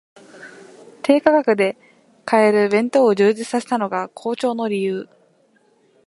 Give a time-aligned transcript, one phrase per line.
[1.03, 1.77] 低価格で
[2.25, 5.07] 買える弁当を充実させたのが好調の理由